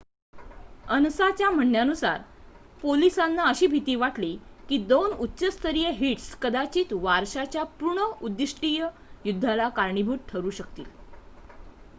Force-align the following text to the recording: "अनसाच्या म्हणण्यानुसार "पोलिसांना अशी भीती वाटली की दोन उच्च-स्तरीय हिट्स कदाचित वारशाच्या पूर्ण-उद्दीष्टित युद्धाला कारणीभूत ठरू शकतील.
"अनसाच्या 0.87 1.49
म्हणण्यानुसार 1.49 2.21
"पोलिसांना 2.81 3.43
अशी 3.43 3.67
भीती 3.67 3.95
वाटली 3.95 4.35
की 4.69 4.77
दोन 4.85 5.11
उच्च-स्तरीय 5.11 5.89
हिट्स 5.91 6.33
कदाचित 6.35 6.93
वारशाच्या 6.93 7.63
पूर्ण-उद्दीष्टित 7.79 9.27
युद्धाला 9.27 9.69
कारणीभूत 9.69 10.17
ठरू 10.29 10.49
शकतील. 10.51 10.85